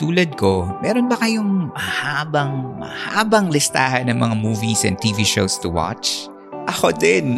Tulad 0.00 0.32
ko, 0.40 0.64
meron 0.80 1.12
ba 1.12 1.20
kayong 1.20 1.76
mahabang, 1.76 2.72
mahabang 2.80 3.52
listahan 3.52 4.08
ng 4.08 4.16
mga 4.16 4.32
movies 4.40 4.88
and 4.88 4.96
TV 4.96 5.28
shows 5.28 5.60
to 5.60 5.68
watch? 5.68 6.24
Ako 6.72 6.88
din! 6.96 7.36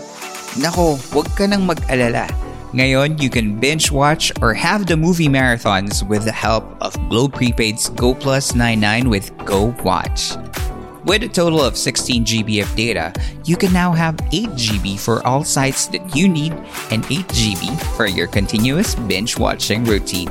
Nako, 0.62 0.94
huwag 1.10 1.26
ka 1.34 1.50
nang 1.50 1.66
mag-alala. 1.66 2.30
Ngayon, 2.70 3.18
you 3.18 3.26
can 3.26 3.58
binge 3.58 3.90
watch 3.90 4.30
or 4.38 4.54
have 4.54 4.86
the 4.86 4.94
movie 4.94 5.26
marathons 5.26 6.06
with 6.06 6.22
the 6.22 6.30
help 6.30 6.62
of 6.78 6.94
Globe 7.10 7.34
Prepaid's 7.34 7.90
Go 7.98 8.14
Plus 8.14 8.54
99 8.54 9.10
with 9.10 9.34
Go 9.42 9.74
Watch. 9.82 10.38
With 11.02 11.26
a 11.26 11.28
total 11.28 11.66
of 11.66 11.74
16 11.74 12.22
GB 12.22 12.62
of 12.62 12.70
data, 12.78 13.10
you 13.42 13.58
can 13.58 13.74
now 13.74 13.90
have 13.90 14.14
8 14.30 14.54
GB 14.54 15.02
for 15.02 15.18
all 15.26 15.42
sites 15.42 15.90
that 15.90 16.14
you 16.14 16.30
need 16.30 16.54
and 16.94 17.02
8 17.10 17.26
GB 17.34 17.74
for 17.98 18.06
your 18.06 18.30
continuous 18.30 18.94
binge 18.94 19.34
watching 19.34 19.82
routine. 19.82 20.30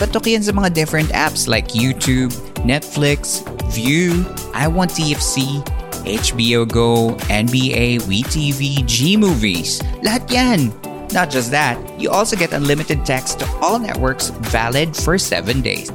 Patok 0.00 0.32
yan 0.32 0.40
sa 0.40 0.56
mga 0.56 0.72
different 0.72 1.12
apps 1.12 1.44
like 1.44 1.76
YouTube, 1.76 2.32
Netflix, 2.64 3.44
View, 3.68 4.24
I 4.56 4.64
Want 4.64 4.96
TFC, 4.96 5.60
HBO 6.08 6.64
Go, 6.64 7.12
NBA, 7.28 8.08
WeTV, 8.08 8.80
G 8.88 9.20
Movies. 9.20 9.76
Lahat 10.00 10.24
yan! 10.32 10.72
Not 11.12 11.28
just 11.28 11.52
that, 11.52 11.76
you 12.00 12.08
also 12.08 12.32
get 12.32 12.56
unlimited 12.56 13.04
text 13.04 13.44
to 13.44 13.46
all 13.60 13.76
networks 13.76 14.32
valid 14.48 14.96
for 14.96 15.20
7 15.20 15.60
days. 15.60 15.92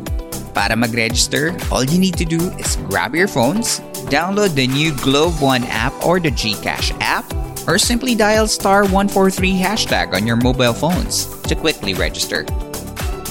Para 0.53 0.77
mag-register, 0.77 1.57
all 1.73 1.81
you 1.81 1.97
need 1.97 2.13
to 2.21 2.29
do 2.29 2.53
is 2.61 2.77
grab 2.85 3.17
your 3.17 3.25
phones, 3.25 3.81
download 4.13 4.53
the 4.53 4.69
new 4.69 4.93
Globe 5.01 5.41
One 5.41 5.65
app 5.73 5.97
or 6.05 6.21
the 6.21 6.29
GCash 6.29 6.93
app, 7.01 7.25
or 7.65 7.81
simply 7.81 8.13
dial 8.13 8.45
star 8.45 8.85
143 8.85 9.57
hashtag 9.57 10.13
on 10.13 10.29
your 10.29 10.37
mobile 10.37 10.77
phones 10.77 11.25
to 11.49 11.57
quickly 11.57 11.97
register. 11.97 12.45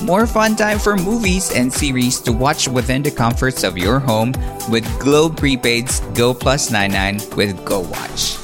More 0.04 0.28
fun 0.28 0.52
time 0.52 0.76
for 0.76 1.00
movies 1.00 1.48
and 1.48 1.72
series 1.72 2.20
to 2.28 2.32
watch 2.36 2.68
within 2.68 3.00
the 3.00 3.08
comforts 3.08 3.64
of 3.64 3.80
your 3.80 3.96
home 3.96 4.36
with 4.68 4.84
Globe 5.00 5.40
Prepaid's 5.40 6.04
Go 6.12 6.36
Plus 6.36 6.68
99 6.68 7.24
with 7.40 7.56
Go 7.64 7.88
Watch. 7.88 8.36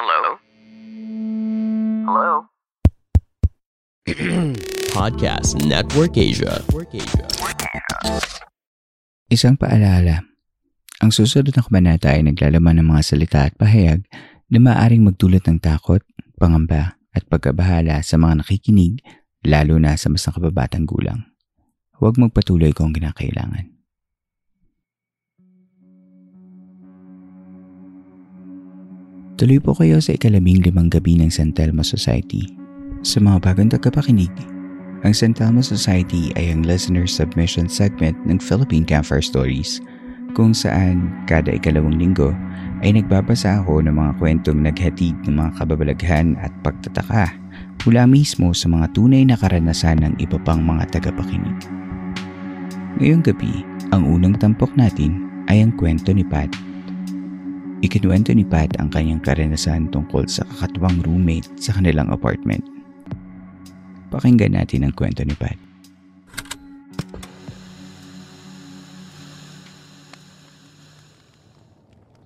Hello? 0.00 0.40
Hello? 2.08 2.32
Podcast 4.96 5.60
Network 5.60 6.16
Asia. 6.16 6.64
Isang 9.28 9.60
paalala. 9.60 10.24
Ang 11.04 11.12
susunod 11.12 11.52
na 11.52 11.60
kabanata 11.60 12.16
ay 12.16 12.24
naglalaman 12.24 12.80
ng 12.80 12.88
mga 12.96 13.02
salita 13.04 13.44
at 13.44 13.52
pahayag 13.60 14.08
na 14.50 14.58
maaaring 14.58 15.06
magdulot 15.06 15.46
ng 15.46 15.62
takot, 15.62 16.02
pangamba 16.40 16.96
at 17.12 17.28
pagkabahala 17.28 18.00
sa 18.00 18.16
mga 18.16 18.40
nakikinig 18.40 19.04
lalo 19.44 19.76
na 19.76 19.92
sa 20.00 20.08
mas 20.08 20.24
nakababatang 20.24 20.88
gulang. 20.88 21.28
Huwag 22.00 22.16
magpatuloy 22.16 22.72
kung 22.72 22.96
kinakailangan. 22.96 23.68
Tuloy 29.36 29.56
po 29.56 29.72
kayo 29.72 30.00
sa 30.04 30.16
ikalabing 30.16 30.60
limang 30.60 30.92
gabi 30.92 31.16
ng 31.16 31.32
San 31.32 31.52
Telmo 31.52 31.80
Society. 31.80 32.44
Sa 33.00 33.24
mga 33.24 33.40
bagong 33.40 33.72
tagapakinig, 33.72 34.32
ang 35.00 35.16
San 35.16 35.32
Telmo 35.32 35.64
Society 35.64 36.28
ay 36.36 36.52
ang 36.52 36.60
listener 36.60 37.08
submission 37.08 37.64
segment 37.64 38.12
ng 38.28 38.36
Philippine 38.36 38.84
Campfire 38.84 39.24
Stories 39.24 39.80
kung 40.36 40.52
saan 40.52 41.08
kada 41.24 41.56
ikalawang 41.56 41.96
linggo 41.96 42.36
ay 42.80 42.96
nagbabasa 42.96 43.60
ako 43.60 43.84
ng 43.84 43.92
mga 43.92 44.12
kwentong 44.16 44.60
naghatid 44.64 45.12
ng 45.28 45.36
mga 45.36 45.50
kababalaghan 45.60 46.36
at 46.40 46.52
pagtataka 46.64 47.28
mula 47.84 48.08
mismo 48.08 48.52
sa 48.52 48.68
mga 48.68 48.92
tunay 48.96 49.24
na 49.24 49.36
karanasan 49.36 50.00
ng 50.04 50.14
iba 50.20 50.36
pang 50.40 50.60
mga 50.64 50.88
tagapakinig. 50.96 51.56
Ngayong 53.00 53.24
gabi, 53.24 53.64
ang 53.92 54.04
unang 54.08 54.36
tampok 54.36 54.72
natin 54.76 55.24
ay 55.48 55.64
ang 55.64 55.72
kwento 55.76 56.12
ni 56.12 56.24
Pat. 56.24 56.52
Ikinuwento 57.80 58.36
ni 58.36 58.44
Pat 58.44 58.76
ang 58.76 58.92
kanyang 58.92 59.24
karanasan 59.24 59.88
tungkol 59.88 60.28
sa 60.28 60.44
kakatwang 60.52 61.00
roommate 61.04 61.48
sa 61.56 61.72
kanilang 61.72 62.12
apartment. 62.12 62.60
Pakinggan 64.12 64.56
natin 64.56 64.84
ang 64.84 64.92
kwento 64.92 65.24
ni 65.24 65.32
Pat. 65.32 65.69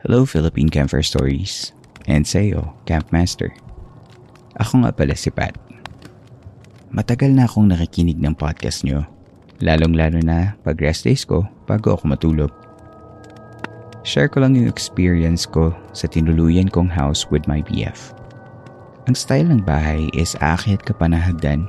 Hello 0.05 0.29
Philippine 0.29 0.69
Camper 0.69 1.01
Stories 1.01 1.73
and 2.05 2.29
sa 2.29 2.45
iyo, 2.45 2.77
Campmaster. 2.85 3.57
Ako 4.61 4.85
nga 4.85 4.93
pala 4.93 5.17
si 5.17 5.33
Pat. 5.33 5.57
Matagal 6.93 7.33
na 7.33 7.49
akong 7.49 7.73
nakikinig 7.73 8.21
ng 8.21 8.37
podcast 8.37 8.85
nyo, 8.85 9.09
lalong-lalo 9.65 10.21
na 10.21 10.61
pag 10.61 10.77
rest 10.77 11.09
days 11.09 11.25
ko 11.25 11.49
bago 11.65 11.97
ako 11.97 12.05
matulog. 12.05 12.53
Share 14.05 14.29
ko 14.29 14.45
lang 14.45 14.53
yung 14.61 14.69
experience 14.69 15.49
ko 15.49 15.73
sa 15.97 16.05
tinuluyan 16.05 16.69
kong 16.69 16.93
house 16.93 17.25
with 17.33 17.49
my 17.49 17.65
BF. 17.65 18.13
Ang 19.09 19.17
style 19.17 19.49
ng 19.49 19.65
bahay 19.65 20.13
is 20.13 20.37
aakyat 20.45 20.85
ka 20.85 20.93
na 21.09 21.17
hagdan 21.17 21.65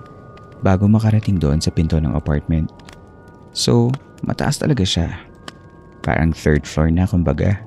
bago 0.59 0.91
makarating 0.91 1.39
doon 1.39 1.63
sa 1.63 1.71
pinto 1.71 1.95
ng 2.03 2.11
apartment. 2.11 2.67
So, 3.55 3.95
mataas 4.27 4.59
talaga 4.59 4.83
siya. 4.83 5.23
Parang 6.03 6.35
third 6.35 6.67
floor 6.67 6.91
na 6.91 7.07
kumbaga. 7.07 7.63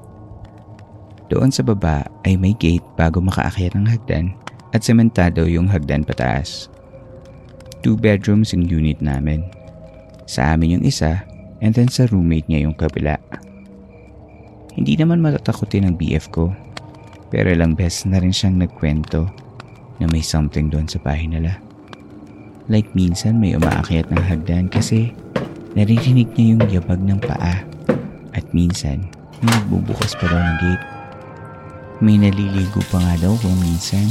Doon 1.28 1.52
sa 1.52 1.60
baba 1.60 2.08
ay 2.24 2.40
may 2.40 2.56
gate 2.56 2.84
bago 2.96 3.20
makaakyat 3.20 3.76
ng 3.76 3.84
hagdan 3.84 4.32
at 4.72 4.80
sementado 4.80 5.44
yung 5.44 5.68
hagdan 5.68 6.00
pataas. 6.00 6.72
Two 7.84 8.00
bedrooms 8.00 8.56
yung 8.56 8.64
unit 8.64 9.04
namin. 9.04 9.44
Sa 10.24 10.56
amin 10.56 10.80
yung 10.80 10.84
isa 10.88 11.24
and 11.60 11.76
then 11.76 11.88
sa 11.92 12.08
roommate 12.08 12.48
niya 12.48 12.64
yung 12.64 12.76
kabila. 12.76 13.20
Hindi 14.72 14.96
naman 14.96 15.20
matatakutin 15.20 15.84
ng 15.88 15.94
BF 16.00 16.32
ko 16.32 16.48
pero 17.28 17.52
ilang 17.52 17.76
beses 17.76 18.08
na 18.08 18.24
rin 18.24 18.32
siyang 18.32 18.56
nagkwento 18.64 19.28
na 20.00 20.08
may 20.08 20.24
something 20.24 20.72
doon 20.72 20.88
sa 20.88 20.96
bahay 21.04 21.28
nila. 21.28 21.60
Like 22.72 22.88
minsan 22.96 23.36
may 23.36 23.52
umaakyat 23.52 24.08
ng 24.08 24.22
hagdan 24.24 24.72
kasi 24.72 25.12
naririnig 25.76 26.32
niya 26.36 26.46
yung 26.56 26.62
yabag 26.72 27.00
ng 27.04 27.20
paa 27.20 27.64
at 28.32 28.44
minsan 28.56 29.08
may 29.40 29.52
nagbubukas 29.52 30.16
pa 30.16 30.24
daw 30.24 30.40
ng 30.40 30.58
gate. 30.60 30.97
May 31.98 32.14
naliligo 32.14 32.78
pa 32.94 33.02
nga 33.02 33.14
daw 33.18 33.34
kung 33.42 33.58
minsan. 33.58 34.06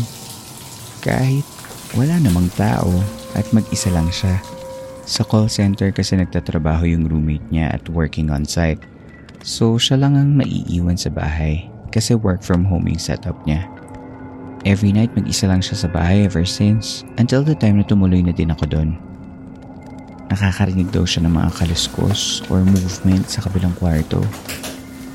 Kahit 1.00 1.48
wala 1.96 2.20
namang 2.20 2.52
tao 2.60 2.92
at 3.32 3.48
mag-isa 3.56 3.88
lang 3.96 4.12
siya. 4.12 4.44
Sa 5.08 5.24
call 5.24 5.48
center 5.48 5.96
kasi 5.96 6.20
nagtatrabaho 6.20 6.84
yung 6.84 7.08
roommate 7.08 7.48
niya 7.48 7.72
at 7.72 7.88
working 7.88 8.28
on 8.28 8.44
site. 8.44 8.84
So 9.40 9.80
siya 9.80 10.04
lang 10.04 10.20
ang 10.20 10.36
naiiwan 10.36 11.00
sa 11.00 11.08
bahay 11.08 11.72
kasi 11.96 12.12
work 12.12 12.44
from 12.44 12.68
home 12.68 12.92
yung 12.92 13.00
setup 13.00 13.40
niya. 13.48 13.64
Every 14.68 14.92
night 14.92 15.16
mag-isa 15.16 15.48
lang 15.48 15.64
siya 15.64 15.88
sa 15.88 15.88
bahay 15.88 16.28
ever 16.28 16.44
since 16.44 17.08
until 17.16 17.40
the 17.40 17.56
time 17.56 17.80
na 17.80 17.88
tumuloy 17.88 18.20
na 18.20 18.36
din 18.36 18.52
ako 18.52 18.68
doon. 18.68 19.00
Nakakarinig 20.28 20.92
daw 20.92 21.08
siya 21.08 21.24
ng 21.24 21.40
mga 21.40 21.56
kaluskos 21.56 22.44
or 22.52 22.68
movement 22.68 23.32
sa 23.32 23.40
kabilang 23.48 23.72
kwarto 23.80 24.20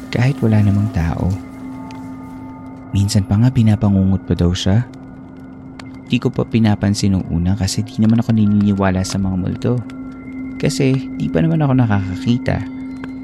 kahit 0.08 0.40
wala 0.40 0.64
namang 0.64 0.88
tao. 0.96 1.51
Minsan 2.92 3.24
pa 3.24 3.40
nga 3.40 3.48
pinapangungot 3.48 4.28
pa 4.28 4.36
daw 4.36 4.52
siya. 4.52 4.84
Di 6.12 6.20
ko 6.20 6.28
pa 6.28 6.44
pinapansin 6.44 7.16
nung 7.16 7.24
una 7.32 7.56
kasi 7.56 7.80
di 7.80 7.96
naman 7.96 8.20
ako 8.20 8.36
naniniwala 8.36 9.00
sa 9.00 9.16
mga 9.16 9.36
multo. 9.40 9.74
Kasi 10.60 10.92
di 11.16 11.26
pa 11.32 11.40
naman 11.40 11.64
ako 11.64 11.72
nakakakita. 11.80 12.60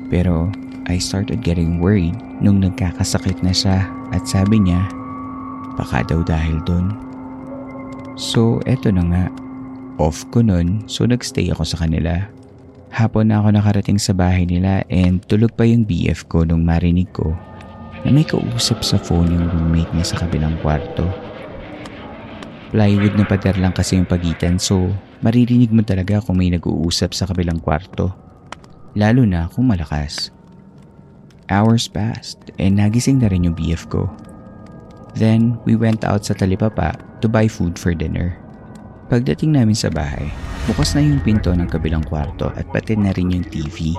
Pero 0.08 0.48
I 0.88 0.96
started 0.96 1.44
getting 1.44 1.84
worried 1.84 2.16
nung 2.40 2.64
nagkakasakit 2.64 3.44
na 3.44 3.52
siya 3.52 3.84
at 4.08 4.24
sabi 4.24 4.56
niya, 4.56 4.88
baka 5.76 6.00
daw 6.08 6.24
dahil 6.24 6.64
doon. 6.64 6.96
So 8.16 8.64
eto 8.64 8.88
na 8.88 9.04
nga, 9.04 9.24
off 10.00 10.24
ko 10.32 10.40
nun 10.40 10.88
so 10.88 11.04
nagstay 11.04 11.52
ako 11.52 11.68
sa 11.68 11.84
kanila. 11.84 12.24
Hapon 12.88 13.28
na 13.28 13.44
ako 13.44 13.52
nakarating 13.52 14.00
sa 14.00 14.16
bahay 14.16 14.48
nila 14.48 14.80
and 14.88 15.20
tulog 15.28 15.52
pa 15.52 15.68
yung 15.68 15.84
BF 15.84 16.24
ko 16.24 16.48
nung 16.48 16.64
marinig 16.64 17.12
ko 17.12 17.36
na 18.08 18.16
may 18.16 18.24
kausap 18.24 18.80
sa 18.80 18.96
phone 18.96 19.36
yung 19.36 19.52
roommate 19.52 19.92
niya 19.92 20.16
sa 20.16 20.24
kabilang 20.24 20.56
kwarto. 20.64 21.04
Plywood 22.72 23.20
na 23.20 23.28
pader 23.28 23.60
lang 23.60 23.76
kasi 23.76 24.00
yung 24.00 24.08
pagitan 24.08 24.56
so 24.56 24.88
maririnig 25.20 25.68
mo 25.68 25.84
talaga 25.84 26.24
kung 26.24 26.40
may 26.40 26.48
nag-uusap 26.48 27.12
sa 27.12 27.28
kabilang 27.28 27.60
kwarto. 27.60 28.16
Lalo 28.96 29.28
na 29.28 29.52
kung 29.52 29.68
malakas. 29.68 30.32
Hours 31.52 31.84
passed 31.84 32.48
and 32.56 32.80
nagising 32.80 33.20
na 33.20 33.28
rin 33.28 33.44
yung 33.44 33.52
BF 33.52 33.92
ko. 33.92 34.08
Then 35.12 35.60
we 35.68 35.76
went 35.76 36.00
out 36.00 36.24
sa 36.24 36.32
talipapa 36.32 36.96
to 37.20 37.28
buy 37.28 37.44
food 37.44 37.76
for 37.76 37.92
dinner. 37.92 38.40
Pagdating 39.12 39.52
namin 39.52 39.76
sa 39.76 39.92
bahay, 39.92 40.32
bukas 40.64 40.96
na 40.96 41.04
yung 41.04 41.20
pinto 41.20 41.52
ng 41.52 41.68
kabilang 41.68 42.08
kwarto 42.08 42.48
at 42.56 42.64
pati 42.72 42.96
na 42.96 43.12
rin 43.12 43.36
yung 43.36 43.44
TV. 43.44 43.96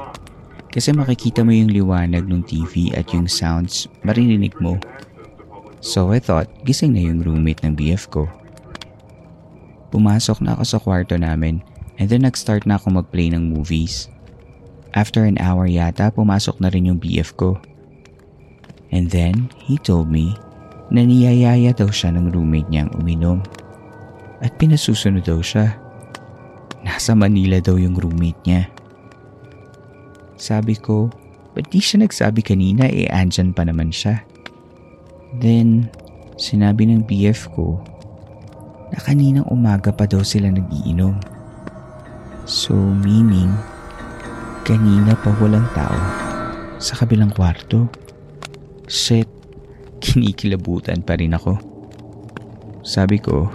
Kasi 0.70 0.94
makikita 0.94 1.42
mo 1.42 1.50
yung 1.50 1.74
liwanag 1.74 2.30
ng 2.30 2.46
TV 2.46 2.94
at 2.94 3.10
yung 3.10 3.26
sounds 3.26 3.90
maririnig 4.06 4.54
mo. 4.62 4.78
So 5.82 6.14
I 6.14 6.22
thought, 6.22 6.50
gising 6.68 6.94
na 6.94 7.02
yung 7.02 7.26
roommate 7.26 7.66
ng 7.66 7.74
BF 7.74 8.12
ko. 8.14 8.30
Pumasok 9.90 10.46
na 10.46 10.54
ako 10.54 10.64
sa 10.64 10.78
kwarto 10.78 11.18
namin 11.18 11.66
and 11.98 12.08
then 12.08 12.22
nag-start 12.22 12.70
na 12.70 12.78
ako 12.78 13.02
mag-play 13.02 13.34
ng 13.34 13.50
movies. 13.50 14.12
After 14.94 15.26
an 15.26 15.38
hour 15.42 15.70
yata, 15.70 16.10
pumasok 16.14 16.62
na 16.62 16.70
rin 16.70 16.90
yung 16.90 17.02
BF 17.02 17.38
ko. 17.38 17.62
And 18.90 19.10
then, 19.10 19.54
he 19.62 19.78
told 19.78 20.10
me 20.10 20.34
na 20.90 21.06
niyayaya 21.06 21.78
daw 21.78 21.94
siya 21.94 22.10
ng 22.18 22.34
roommate 22.34 22.70
niyang 22.74 22.90
uminom. 22.98 23.46
At 24.42 24.58
pinasusunod 24.58 25.22
daw 25.22 25.46
siya. 25.46 25.78
Nasa 26.82 27.14
Manila 27.14 27.62
daw 27.62 27.78
yung 27.78 27.94
roommate 27.94 28.42
niya. 28.50 28.66
Sabi 30.40 30.80
ko, 30.80 31.12
ba't 31.52 31.68
di 31.68 31.84
siya 31.84 32.08
nagsabi 32.08 32.40
kanina 32.40 32.88
eh 32.88 33.12
andyan 33.12 33.52
pa 33.52 33.68
naman 33.68 33.92
siya? 33.92 34.24
Then, 35.44 35.92
sinabi 36.40 36.88
ng 36.88 37.04
BF 37.04 37.52
ko 37.52 37.84
na 38.90 38.98
kaninang 39.04 39.46
umaga 39.52 39.92
pa 39.92 40.08
daw 40.08 40.24
sila 40.24 40.48
nagiinom. 40.48 41.20
So 42.48 42.74
meaning, 42.74 43.52
kanina 44.64 45.14
pa 45.20 45.36
walang 45.44 45.68
tao 45.76 46.00
sa 46.80 46.96
kabilang 46.96 47.36
kwarto. 47.36 47.92
Shit, 48.88 49.28
kinikilabutan 50.04 51.04
pa 51.04 51.20
rin 51.20 51.36
ako. 51.36 51.60
Sabi 52.82 53.20
ko, 53.20 53.52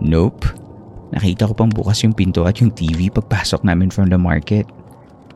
nope. 0.00 0.48
Nakita 1.14 1.46
ko 1.46 1.54
pang 1.54 1.70
bukas 1.70 2.02
yung 2.02 2.16
pinto 2.16 2.42
at 2.42 2.58
yung 2.58 2.74
TV 2.74 3.06
pagpasok 3.06 3.62
namin 3.62 3.92
from 3.92 4.10
the 4.10 4.18
market. 4.18 4.66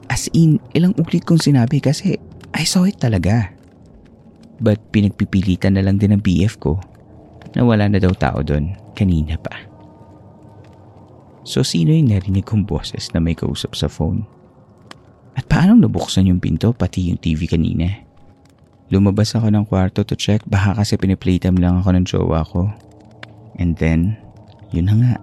As 0.09 0.27
in, 0.33 0.57
ilang 0.73 0.97
ulit 0.97 1.29
kong 1.29 1.41
sinabi 1.41 1.85
kasi 1.85 2.17
I 2.57 2.65
saw 2.65 2.89
it 2.89 2.97
talaga. 2.99 3.53
But 4.59 4.81
pinagpipilitan 4.91 5.77
na 5.77 5.85
lang 5.85 6.01
din 6.01 6.17
ng 6.17 6.25
BF 6.25 6.59
ko 6.59 6.81
na 7.55 7.63
wala 7.63 7.87
na 7.87 8.01
daw 8.03 8.11
tao 8.17 8.43
doon 8.43 8.75
kanina 8.97 9.39
pa. 9.39 9.55
So 11.47 11.65
sino 11.65 11.95
yung 11.95 12.13
narinig 12.13 12.45
kong 12.45 12.69
boses 12.69 13.09
na 13.15 13.23
may 13.23 13.33
kausap 13.33 13.73
sa 13.79 13.89
phone? 13.89 14.27
At 15.39 15.47
paano 15.47 15.79
nabuksan 15.79 16.27
yung 16.27 16.43
pinto 16.43 16.75
pati 16.75 17.09
yung 17.09 17.21
TV 17.23 17.47
kanina? 17.47 18.05
Lumabas 18.91 19.37
ako 19.37 19.53
ng 19.53 19.65
kwarto 19.69 20.03
to 20.03 20.19
check 20.19 20.43
baka 20.49 20.83
kasi 20.83 20.99
piniplaytime 20.99 21.61
lang 21.61 21.79
ako 21.79 21.89
ng 21.95 22.05
jowa 22.09 22.41
ko. 22.43 22.73
And 23.61 23.79
then, 23.79 24.17
yun 24.75 24.91
na 24.91 24.95
nga. 24.99 25.15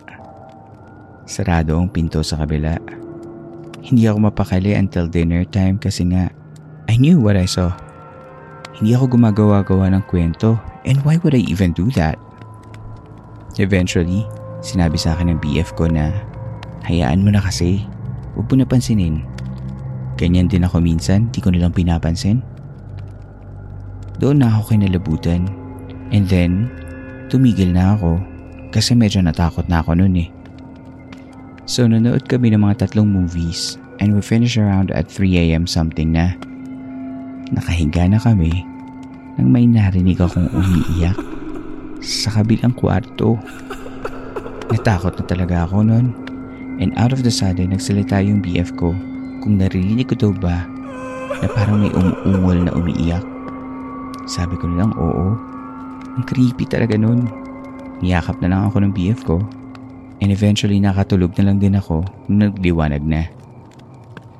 Sarado 1.26 1.76
ang 1.78 1.90
pinto 1.90 2.22
sa 2.22 2.42
kabila. 2.42 3.05
Hindi 3.86 4.10
ako 4.10 4.34
mapakali 4.34 4.74
until 4.74 5.06
dinner 5.06 5.46
time 5.46 5.78
kasi 5.78 6.10
nga 6.10 6.34
I 6.90 6.98
knew 6.98 7.22
what 7.22 7.38
I 7.38 7.46
saw. 7.46 7.70
Hindi 8.74 8.98
ako 8.98 9.14
gumagawa-gawa 9.14 9.94
ng 9.94 10.04
kwento 10.10 10.58
and 10.90 10.98
why 11.06 11.22
would 11.22 11.38
I 11.38 11.46
even 11.46 11.70
do 11.70 11.94
that? 11.94 12.18
Eventually, 13.62 14.26
sinabi 14.66 14.98
sa 14.98 15.14
akin 15.14 15.38
ng 15.38 15.40
BF 15.40 15.78
ko 15.78 15.86
na 15.86 16.10
hayaan 16.90 17.22
mo 17.22 17.30
na 17.30 17.46
kasi, 17.46 17.86
huwag 18.34 18.50
mo 18.50 18.66
napansinin. 18.66 19.22
Ganyan 20.18 20.50
din 20.50 20.66
ako 20.66 20.82
minsan, 20.82 21.30
di 21.30 21.38
ko 21.38 21.54
nilang 21.54 21.78
pinapansin. 21.78 22.42
Doon 24.18 24.42
na 24.42 24.50
ako 24.50 24.74
kinalabutan 24.74 25.46
and 26.10 26.26
then 26.26 26.74
tumigil 27.30 27.70
na 27.70 27.94
ako 27.94 28.18
kasi 28.74 28.98
medyo 28.98 29.22
natakot 29.22 29.70
na 29.70 29.86
ako 29.86 29.94
noon 29.94 30.26
eh. 30.26 30.30
So 31.66 31.90
nanood 31.90 32.30
kami 32.30 32.54
ng 32.54 32.62
mga 32.62 32.86
tatlong 32.86 33.10
movies 33.10 33.82
and 33.98 34.14
we 34.14 34.22
finished 34.22 34.62
around 34.62 34.94
at 34.94 35.10
3am 35.10 35.66
something 35.66 36.14
na. 36.14 36.38
Nakahiga 37.50 38.06
na 38.06 38.22
kami 38.22 38.54
nang 39.42 39.50
may 39.50 39.66
narinig 39.66 40.22
akong 40.22 40.46
umiiyak 40.54 41.18
sa 42.06 42.30
kabilang 42.38 42.70
kwarto. 42.78 43.42
Natakot 44.70 45.18
na 45.18 45.26
talaga 45.26 45.66
ako 45.66 45.90
noon. 45.90 46.14
And 46.78 46.94
out 47.02 47.10
of 47.10 47.26
the 47.26 47.34
sudden, 47.34 47.74
nagsalita 47.74 48.22
yung 48.22 48.46
BF 48.46 48.78
ko 48.78 48.94
kung 49.42 49.58
naririnig 49.58 50.14
ko 50.14 50.16
daw 50.22 50.32
ba 50.38 50.70
na 51.42 51.50
parang 51.50 51.82
may 51.82 51.90
umuungol 51.98 52.62
na 52.62 52.78
umiiyak. 52.78 53.26
Sabi 54.30 54.54
ko 54.62 54.70
lang 54.70 54.94
oo. 54.94 55.34
Ang 56.14 56.24
creepy 56.30 56.70
talaga 56.70 56.94
noon. 56.94 57.26
Niyakap 58.06 58.38
na 58.38 58.54
lang 58.54 58.70
ako 58.70 58.86
ng 58.86 58.94
BF 58.94 59.26
ko 59.26 59.42
and 60.22 60.30
eventually 60.32 60.80
nakatulog 60.80 61.36
na 61.36 61.52
lang 61.52 61.58
din 61.60 61.76
ako 61.76 62.06
nung 62.30 62.52
nagliwanag 62.52 63.04
na. 63.04 63.28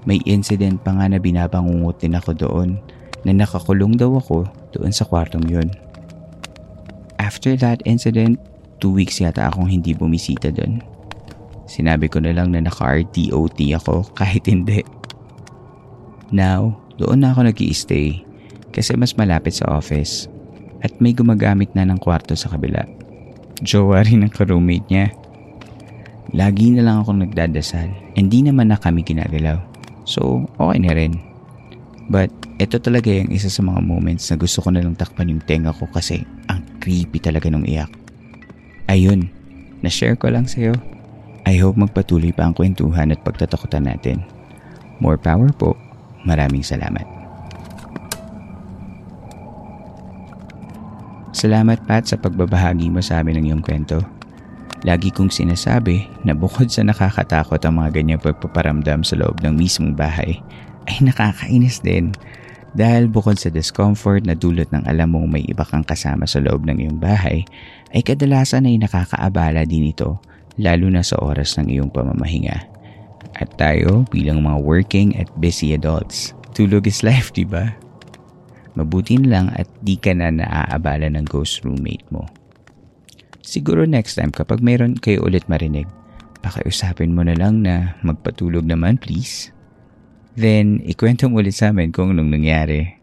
May 0.06 0.22
incident 0.30 0.86
pa 0.86 0.94
nga 0.94 1.10
na 1.10 1.18
binabangungot 1.18 1.98
din 2.00 2.14
ako 2.14 2.32
doon 2.38 2.78
na 3.26 3.34
nakakulong 3.34 3.98
daw 3.98 4.14
ako 4.22 4.46
doon 4.78 4.94
sa 4.94 5.04
kwartong 5.10 5.50
yun. 5.50 5.70
After 7.18 7.58
that 7.58 7.82
incident, 7.90 8.38
two 8.78 8.94
weeks 8.94 9.18
yata 9.18 9.50
akong 9.50 9.66
hindi 9.66 9.98
bumisita 9.98 10.54
doon. 10.54 10.84
Sinabi 11.66 12.06
ko 12.06 12.22
na 12.22 12.38
lang 12.38 12.54
na 12.54 12.62
naka-RTOT 12.62 13.58
ako 13.82 14.06
kahit 14.20 14.46
hindi. 14.46 14.86
Now, 16.30 16.78
doon 17.02 17.26
na 17.26 17.34
ako 17.34 17.50
nag 17.50 17.60
stay 17.74 18.22
kasi 18.70 18.94
mas 18.94 19.18
malapit 19.18 19.58
sa 19.58 19.74
office 19.74 20.30
at 20.86 20.94
may 21.02 21.16
gumagamit 21.16 21.74
na 21.74 21.88
ng 21.88 21.98
kwarto 21.98 22.38
sa 22.38 22.54
kabila. 22.54 22.86
Jowa 23.66 24.06
rin 24.06 24.22
ang 24.22 24.30
ka-roommate 24.30 24.88
niya. 24.92 25.10
Lagi 26.36 26.76
na 26.76 26.84
lang 26.84 27.00
akong 27.00 27.24
nagdadasal 27.24 27.88
and 28.20 28.28
di 28.28 28.44
naman 28.44 28.68
na 28.68 28.76
kami 28.76 29.08
ginagalaw. 29.08 29.56
So, 30.04 30.44
okay 30.60 30.84
na 30.84 30.92
rin. 30.92 31.16
But, 32.12 32.28
ito 32.60 32.76
talaga 32.76 33.08
yung 33.08 33.32
isa 33.32 33.48
sa 33.48 33.64
mga 33.64 33.80
moments 33.80 34.28
na 34.28 34.36
gusto 34.36 34.60
ko 34.60 34.68
na 34.68 34.84
lang 34.84 35.00
takpan 35.00 35.32
yung 35.32 35.40
tenga 35.48 35.72
ko 35.72 35.88
kasi 35.88 36.28
ang 36.52 36.60
creepy 36.84 37.24
talaga 37.24 37.48
nung 37.48 37.64
iyak. 37.64 37.88
Ayun, 38.92 39.32
na-share 39.80 40.20
ko 40.20 40.28
lang 40.28 40.44
sa'yo. 40.44 40.76
I 41.48 41.56
hope 41.56 41.80
magpatuloy 41.80 42.36
pa 42.36 42.52
ang 42.52 42.54
kwentuhan 42.54 43.16
at 43.16 43.24
pagtatakutan 43.24 43.88
natin. 43.88 44.20
More 45.00 45.16
power 45.16 45.56
po. 45.56 45.80
Maraming 46.28 46.68
salamat. 46.68 47.08
Salamat 51.32 51.84
Pat 51.88 52.08
sa 52.08 52.20
pagbabahagi 52.20 52.92
mo 52.92 53.00
sa 53.00 53.24
amin 53.24 53.40
ng 53.40 53.46
iyong 53.52 53.64
kwento. 53.64 54.04
Lagi 54.86 55.10
kong 55.10 55.34
sinasabi 55.34 56.06
na 56.22 56.38
bukod 56.38 56.70
sa 56.70 56.86
nakakatakot 56.86 57.58
ang 57.66 57.82
mga 57.82 57.90
ganyang 57.98 58.22
pagpaparamdam 58.22 59.02
sa 59.02 59.18
loob 59.18 59.42
ng 59.42 59.58
mismong 59.58 59.98
bahay, 59.98 60.38
ay 60.86 61.02
nakakainis 61.02 61.82
din 61.82 62.14
dahil 62.78 63.10
bukod 63.10 63.34
sa 63.42 63.50
discomfort 63.50 64.30
na 64.30 64.38
dulot 64.38 64.70
ng 64.70 64.86
alam 64.86 65.18
mong 65.18 65.26
may 65.26 65.42
iba 65.50 65.66
kang 65.66 65.82
kasama 65.82 66.30
sa 66.30 66.38
loob 66.38 66.70
ng 66.70 66.86
iyong 66.86 67.02
bahay, 67.02 67.42
ay 67.98 68.06
kadalasan 68.06 68.70
ay 68.70 68.78
nakakaabala 68.78 69.66
din 69.66 69.90
ito 69.90 70.22
lalo 70.62 70.86
na 70.94 71.02
sa 71.02 71.18
oras 71.18 71.58
ng 71.58 71.66
iyong 71.66 71.90
pamamahinga. 71.90 72.70
At 73.42 73.58
tayo 73.58 74.06
bilang 74.14 74.46
mga 74.46 74.62
working 74.62 75.18
at 75.18 75.34
busy 75.42 75.74
adults, 75.74 76.38
tulog 76.54 76.86
is 76.86 77.02
life, 77.02 77.34
di 77.34 77.42
ba? 77.42 77.74
Mabuti 78.78 79.18
lang 79.18 79.50
at 79.58 79.66
di 79.82 79.98
ka 79.98 80.14
na 80.14 80.30
naaabala 80.30 81.10
ng 81.10 81.26
ghost 81.26 81.66
roommate 81.66 82.06
mo. 82.14 82.45
Siguro 83.46 83.86
next 83.86 84.18
time 84.18 84.34
kapag 84.34 84.66
mayroon 84.66 84.98
kayo 84.98 85.22
ulit 85.22 85.46
marinig, 85.46 85.86
pakiusapin 86.42 87.14
mo 87.14 87.22
na 87.22 87.38
lang 87.38 87.62
na 87.62 87.94
magpatulog 88.02 88.66
naman 88.66 88.98
please. 88.98 89.54
Then, 90.34 90.82
ikwento 90.82 91.30
mo 91.30 91.40
ulit 91.40 91.54
sa 91.54 91.70
amin 91.70 91.94
kung 91.94 92.10
anong 92.12 92.34
nangyari. 92.34 92.98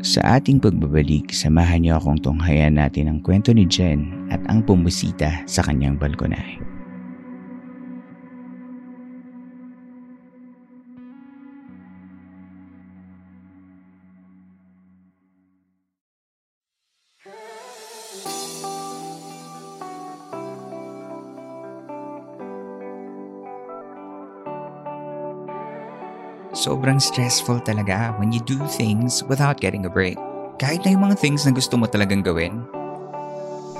Sa 0.00 0.22
ating 0.38 0.62
pagbabalik, 0.62 1.34
samahan 1.34 1.84
niyo 1.84 1.98
akong 1.98 2.22
tunghayan 2.22 2.78
natin 2.78 3.10
ang 3.10 3.20
kwento 3.20 3.50
ni 3.50 3.66
Jen 3.66 4.30
at 4.30 4.40
ang 4.46 4.62
pumusita 4.62 5.42
sa 5.44 5.60
kanyang 5.66 5.98
balkonahe. 5.98 6.77
Sobrang 26.68 27.00
stressful 27.00 27.64
talaga 27.64 28.12
when 28.20 28.28
you 28.28 28.44
do 28.44 28.60
things 28.76 29.24
without 29.24 29.56
getting 29.56 29.88
a 29.88 29.90
break. 29.90 30.20
Kahit 30.60 30.84
na 30.84 30.92
yung 30.92 31.08
mga 31.08 31.16
things 31.16 31.48
na 31.48 31.56
gusto 31.56 31.80
mo 31.80 31.88
talagang 31.88 32.20
gawin. 32.20 32.60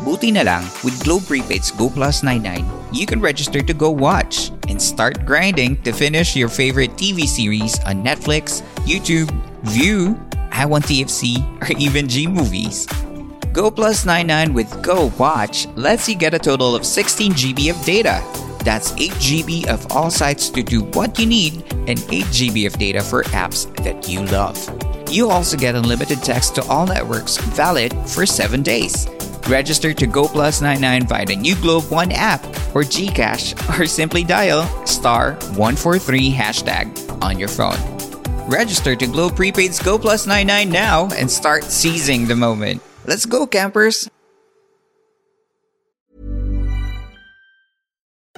Buti 0.08 0.32
na 0.32 0.40
lang, 0.40 0.64
with 0.80 0.96
Globe 1.04 1.26
Prepaid's 1.28 1.68
Go 1.68 1.92
Plus 1.92 2.24
99, 2.24 2.64
you 2.88 3.04
can 3.04 3.20
register 3.20 3.60
to 3.60 3.76
go 3.76 3.92
watch 3.92 4.48
and 4.72 4.80
start 4.80 5.20
grinding 5.28 5.76
to 5.84 5.92
finish 5.92 6.32
your 6.32 6.48
favorite 6.48 6.96
TV 6.96 7.28
series 7.28 7.76
on 7.84 8.00
Netflix, 8.00 8.64
YouTube, 8.88 9.28
View, 9.68 10.16
I1TFC, 10.54 11.42
or 11.60 11.76
even 11.76 12.08
G 12.08 12.24
Movies. 12.24 12.88
Go 13.52 13.68
Plus 13.68 14.06
99 14.06 14.54
with 14.54 14.70
Go 14.80 15.12
Watch 15.20 15.68
lets 15.74 16.08
you 16.08 16.14
get 16.14 16.32
a 16.32 16.40
total 16.40 16.72
of 16.78 16.86
16 16.86 17.36
GB 17.36 17.68
of 17.68 17.76
data. 17.84 18.22
That's 18.68 18.92
8 18.92 19.12
GB 19.12 19.66
of 19.68 19.90
all 19.92 20.10
sites 20.10 20.50
to 20.50 20.62
do 20.62 20.82
what 20.92 21.18
you 21.18 21.24
need 21.24 21.64
and 21.88 21.98
8 22.12 22.24
GB 22.26 22.66
of 22.66 22.74
data 22.74 23.00
for 23.00 23.22
apps 23.32 23.64
that 23.82 24.06
you 24.06 24.26
love. 24.26 24.60
You 25.10 25.30
also 25.30 25.56
get 25.56 25.74
unlimited 25.74 26.22
text 26.22 26.54
to 26.56 26.62
all 26.64 26.86
networks 26.86 27.38
valid 27.56 27.94
for 28.06 28.26
7 28.26 28.62
days. 28.62 29.08
Register 29.48 29.94
to 29.94 30.06
Go 30.06 30.28
Plus 30.28 30.60
99 30.60 31.06
via 31.06 31.24
the 31.24 31.36
New 31.36 31.56
Globe 31.56 31.90
One 31.90 32.12
app 32.12 32.44
or 32.74 32.84
Gcash 32.84 33.56
or 33.80 33.86
simply 33.86 34.22
dial 34.22 34.68
star 34.84 35.32
143 35.56 36.30
hashtag 36.30 36.92
on 37.22 37.38
your 37.38 37.48
phone. 37.48 37.80
Register 38.50 38.94
to 38.94 39.06
Globe 39.06 39.32
Prepaid's 39.34 39.82
Go 39.82 39.98
Plus 39.98 40.26
99 40.26 40.68
now 40.68 41.08
and 41.16 41.30
start 41.30 41.64
seizing 41.64 42.26
the 42.26 42.36
moment. 42.36 42.82
Let's 43.06 43.24
go, 43.24 43.46
campers! 43.46 44.10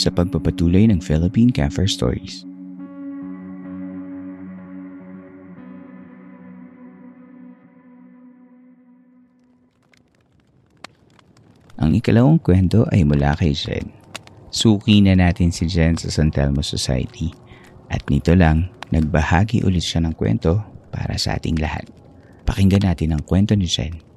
Sa 0.00 0.08
pagpapatuloy 0.08 0.88
ng 0.88 1.04
Philippine 1.04 1.52
Campfire 1.52 1.84
Stories. 1.84 2.48
Ang 11.80 11.96
ikalawang 11.96 12.40
kwento 12.40 12.88
ay 12.88 13.04
mula 13.04 13.36
kay 13.36 13.52
Jen. 13.52 13.92
Suki 14.48 15.04
na 15.04 15.16
natin 15.16 15.52
si 15.52 15.68
Jen 15.68 15.96
sa 16.00 16.08
San 16.08 16.32
Telmo 16.32 16.64
Society 16.64 17.32
at 17.92 18.00
nito 18.08 18.32
lang 18.32 18.72
nagbahagi 18.88 19.64
ulit 19.64 19.84
siya 19.84 20.04
ng 20.04 20.16
kwento 20.16 20.60
para 20.92 21.16
sa 21.20 21.36
ating 21.36 21.56
lahat. 21.60 21.86
Pakinggan 22.44 22.84
natin 22.88 23.14
ang 23.14 23.22
kwento 23.22 23.54
ni 23.54 23.68
Jen. 23.68 24.09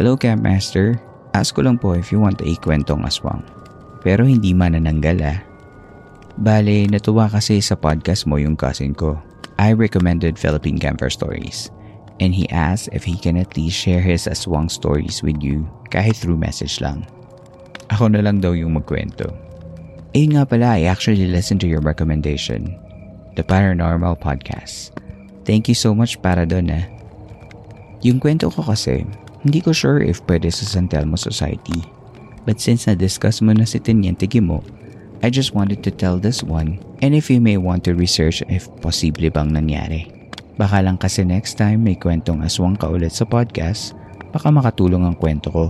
Hello 0.00 0.16
Camp 0.16 0.40
Master, 0.40 0.96
ask 1.36 1.52
ko 1.52 1.60
lang 1.60 1.76
po 1.76 1.92
if 1.92 2.08
you 2.08 2.16
want 2.16 2.40
a 2.40 2.56
kwentong 2.64 3.04
aswang. 3.04 3.44
Pero 4.00 4.24
hindi 4.24 4.56
manananggal 4.56 5.20
ah. 5.20 5.44
Bale, 6.40 6.88
natuwa 6.88 7.28
kasi 7.28 7.60
sa 7.60 7.76
podcast 7.76 8.24
mo 8.24 8.40
yung 8.40 8.56
cousin 8.56 8.96
ko. 8.96 9.20
I 9.60 9.76
recommended 9.76 10.40
Philippine 10.40 10.80
Camper 10.80 11.12
Stories. 11.12 11.68
And 12.16 12.32
he 12.32 12.48
asked 12.48 12.88
if 12.96 13.04
he 13.04 13.12
can 13.12 13.36
at 13.36 13.52
least 13.60 13.76
share 13.76 14.00
his 14.00 14.24
aswang 14.24 14.72
stories 14.72 15.20
with 15.20 15.44
you 15.44 15.68
kahit 15.92 16.16
through 16.16 16.40
message 16.40 16.80
lang. 16.80 17.04
Ako 17.92 18.08
na 18.08 18.24
lang 18.24 18.40
daw 18.40 18.56
yung 18.56 18.80
magkwento. 18.80 19.28
Eh 20.16 20.24
nga 20.32 20.48
pala, 20.48 20.80
I 20.80 20.88
actually 20.88 21.28
listened 21.28 21.60
to 21.60 21.68
your 21.68 21.84
recommendation. 21.84 22.72
The 23.36 23.44
Paranormal 23.44 24.16
Podcast. 24.24 24.96
Thank 25.44 25.68
you 25.68 25.76
so 25.76 25.92
much 25.92 26.16
para 26.24 26.48
doon 26.48 26.72
ah. 26.72 26.88
Yung 28.00 28.16
kwento 28.16 28.48
ko 28.48 28.64
kasi, 28.64 29.04
hindi 29.44 29.60
ko 29.64 29.72
sure 29.72 30.04
if 30.04 30.20
pwede 30.28 30.52
sa 30.52 30.68
San 30.68 30.88
Telmo 30.88 31.16
Society. 31.16 31.80
But 32.44 32.60
since 32.60 32.88
na-discuss 32.88 33.40
mo 33.44 33.52
na 33.52 33.68
si 33.68 33.80
Teniente 33.80 34.28
Gimo, 34.28 34.64
I 35.20 35.28
just 35.28 35.52
wanted 35.52 35.84
to 35.84 35.92
tell 35.92 36.16
this 36.16 36.40
one 36.40 36.80
and 37.04 37.12
if 37.12 37.28
you 37.28 37.40
may 37.44 37.60
want 37.60 37.84
to 37.84 37.92
research 37.92 38.40
if 38.48 38.68
posible 38.80 39.28
bang 39.28 39.52
nangyari. 39.52 40.08
Baka 40.56 40.84
lang 40.84 41.00
kasi 41.00 41.24
next 41.24 41.56
time 41.56 41.84
may 41.84 41.96
kwentong 41.96 42.44
aswang 42.44 42.76
ka 42.76 42.88
ulit 42.88 43.12
sa 43.12 43.24
podcast, 43.24 43.96
baka 44.32 44.52
makatulong 44.52 45.08
ang 45.08 45.16
kwento 45.16 45.48
ko. 45.52 45.66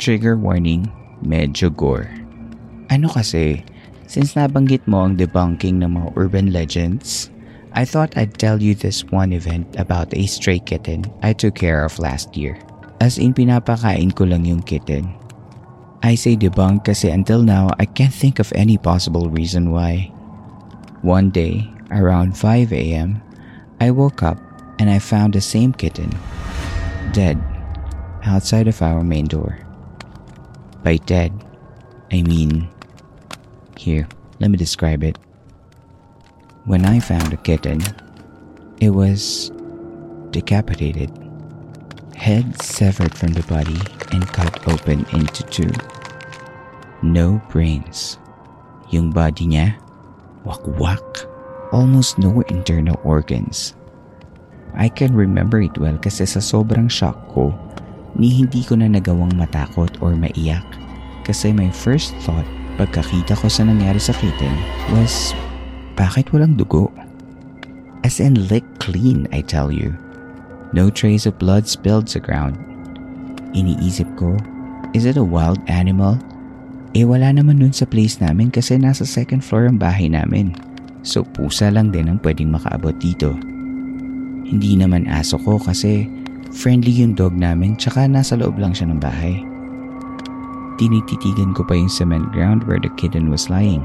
Trigger 0.00 0.36
warning, 0.36 0.88
medyo 1.20 1.68
gore. 1.68 2.08
Ano 2.88 3.08
kasi, 3.08 3.64
since 4.08 4.36
nabanggit 4.36 4.84
mo 4.84 5.04
ang 5.04 5.16
debunking 5.16 5.80
ng 5.80 5.92
mga 5.96 6.08
urban 6.16 6.52
legends, 6.52 7.32
I 7.74 7.84
thought 7.84 8.16
I'd 8.16 8.36
tell 8.36 8.60
you 8.60 8.74
this 8.74 9.04
one 9.08 9.32
event 9.32 9.80
about 9.80 10.12
a 10.12 10.26
stray 10.26 10.58
kitten 10.60 11.08
I 11.22 11.32
took 11.32 11.54
care 11.56 11.84
of 11.84 11.98
last 11.98 12.36
year. 12.36 12.60
As 13.00 13.16
in 13.16 13.32
pinapakain 13.32 14.14
ko 14.14 14.28
lang 14.28 14.44
yung 14.44 14.60
kitten. 14.60 15.08
I 16.04 16.14
say 16.14 16.36
debunk 16.36 16.84
kasi 16.84 17.08
until 17.08 17.40
now 17.40 17.72
I 17.80 17.86
can't 17.88 18.12
think 18.12 18.38
of 18.38 18.52
any 18.54 18.76
possible 18.76 19.30
reason 19.30 19.72
why. 19.72 20.12
One 21.00 21.30
day, 21.30 21.64
around 21.90 22.36
5 22.36 22.72
a.m., 22.72 23.22
I 23.80 23.90
woke 23.90 24.22
up 24.22 24.38
and 24.78 24.90
I 24.90 24.98
found 25.00 25.32
the 25.32 25.40
same 25.40 25.72
kitten, 25.72 26.12
dead, 27.16 27.40
outside 28.22 28.68
of 28.68 28.82
our 28.82 29.02
main 29.02 29.26
door. 29.26 29.58
By 30.84 30.98
dead, 31.08 31.32
I 32.12 32.22
mean, 32.22 32.68
here, 33.78 34.06
let 34.38 34.50
me 34.50 34.58
describe 34.58 35.02
it. 35.02 35.16
When 36.62 36.86
I 36.86 37.02
found 37.02 37.34
the 37.34 37.42
kitten, 37.42 37.82
it 38.78 38.94
was 38.94 39.50
decapitated, 40.30 41.10
head 42.14 42.54
severed 42.62 43.18
from 43.18 43.34
the 43.34 43.42
body 43.50 43.82
and 44.14 44.22
cut 44.30 44.62
open 44.70 45.02
into 45.10 45.42
two. 45.50 45.74
No 47.02 47.42
brains. 47.50 48.22
Yung 48.94 49.10
body 49.10 49.50
niya, 49.50 49.74
wakwak. 50.46 51.26
Almost 51.74 52.22
no 52.22 52.46
internal 52.46 52.94
organs. 53.02 53.74
I 54.78 54.86
can 54.86 55.18
remember 55.18 55.58
it 55.58 55.74
well 55.82 55.98
kasi 55.98 56.30
sa 56.30 56.38
sobrang 56.38 56.86
shock 56.86 57.18
ko, 57.34 57.50
ni 58.14 58.30
hindi 58.30 58.62
ko 58.62 58.78
na 58.78 58.86
nagawang 58.86 59.34
matakot 59.34 59.98
or 59.98 60.14
maiyak. 60.14 60.62
Kasi 61.26 61.50
my 61.50 61.74
first 61.74 62.14
thought 62.22 62.46
pagkakita 62.78 63.34
ko 63.34 63.50
sa 63.50 63.66
nangyari 63.66 63.98
sa 63.98 64.14
kitten 64.14 64.54
was, 64.94 65.34
bakit 65.94 66.32
walang 66.32 66.56
dugo? 66.56 66.88
As 68.02 68.18
in 68.18 68.48
licked 68.50 68.82
clean, 68.82 69.30
I 69.30 69.46
tell 69.46 69.70
you. 69.70 69.94
No 70.72 70.88
trace 70.88 71.28
of 71.28 71.38
blood 71.38 71.68
spilled 71.68 72.08
sa 72.08 72.18
ground. 72.18 72.56
Iniisip 73.52 74.08
ko, 74.16 74.40
is 74.96 75.04
it 75.04 75.20
a 75.20 75.24
wild 75.24 75.60
animal? 75.68 76.16
Eh 76.92 77.04
wala 77.04 77.32
naman 77.32 77.60
nun 77.60 77.72
sa 77.72 77.88
place 77.88 78.20
namin 78.20 78.52
kasi 78.52 78.76
nasa 78.76 79.04
second 79.04 79.40
floor 79.40 79.68
ang 79.68 79.80
bahay 79.80 80.08
namin. 80.08 80.52
So 81.04 81.24
pusa 81.24 81.72
lang 81.72 81.92
din 81.92 82.08
ang 82.08 82.20
pwedeng 82.20 82.52
makaabot 82.52 82.96
dito. 83.00 83.32
Hindi 84.48 84.76
naman 84.76 85.08
aso 85.08 85.40
ko 85.40 85.56
kasi 85.56 86.04
friendly 86.52 86.92
yung 86.92 87.16
dog 87.16 87.32
namin 87.32 87.80
tsaka 87.80 88.04
nasa 88.04 88.36
loob 88.36 88.60
lang 88.60 88.76
siya 88.76 88.92
ng 88.92 89.00
bahay. 89.00 89.40
Tinititigan 90.76 91.56
ko 91.56 91.64
pa 91.64 91.76
yung 91.76 91.88
cement 91.88 92.28
ground 92.32 92.64
where 92.64 92.80
the 92.80 92.92
kitten 93.00 93.32
was 93.32 93.48
lying. 93.48 93.84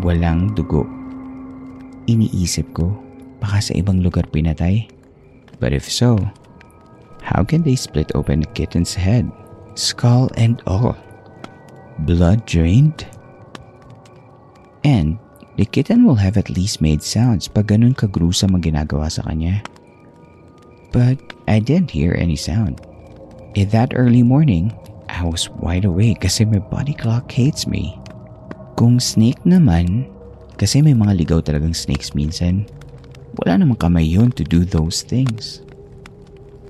Walang 0.00 0.56
dugo. 0.56 0.88
Iniisip 2.06 2.70
ko, 2.74 2.94
baka 3.42 3.58
sa 3.58 3.72
ibang 3.74 4.02
lugar 4.02 4.26
pinatay. 4.30 4.86
But 5.62 5.74
if 5.74 5.86
so, 5.86 6.18
how 7.22 7.46
can 7.46 7.62
they 7.62 7.78
split 7.78 8.10
open 8.14 8.42
the 8.42 8.50
kitten's 8.54 8.94
head, 8.94 9.30
skull 9.74 10.30
and 10.34 10.58
all? 10.66 10.98
Blood 12.02 12.46
drained? 12.46 13.06
And 14.82 15.18
the 15.56 15.64
kitten 15.64 16.04
will 16.04 16.18
have 16.18 16.36
at 16.36 16.50
least 16.50 16.82
made 16.82 17.02
sounds 17.02 17.46
pag 17.46 17.70
ganun 17.70 17.94
kagruesome 17.94 18.58
ang 18.58 18.64
ginagawa 18.66 19.06
sa 19.06 19.22
kanya. 19.22 19.62
But 20.92 21.22
I 21.48 21.62
didn't 21.62 21.94
hear 21.94 22.12
any 22.18 22.36
sound. 22.36 22.84
In 23.56 23.68
that 23.72 23.96
early 23.96 24.22
morning, 24.22 24.74
I 25.08 25.24
was 25.24 25.48
wide 25.60 25.84
awake 25.84 26.24
kasi 26.24 26.44
my 26.44 26.60
body 26.60 26.92
clock 26.92 27.30
hates 27.32 27.64
me. 27.64 27.96
Kung 28.76 29.00
snake 29.00 29.40
naman, 29.44 30.08
kasi 30.62 30.78
may 30.78 30.94
mga 30.94 31.18
ligaw 31.18 31.42
talagang 31.42 31.74
snakes 31.74 32.14
minsan, 32.14 32.62
wala 33.42 33.58
namang 33.58 33.82
kamay 33.82 34.06
yun 34.06 34.30
to 34.30 34.46
do 34.46 34.62
those 34.62 35.02
things. 35.02 35.58